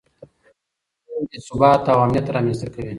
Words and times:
دندې 1.07 1.39
ثبات 1.47 1.81
او 1.91 1.97
امنیت 2.05 2.27
رامنځته 2.35 2.67
کوي. 2.73 2.89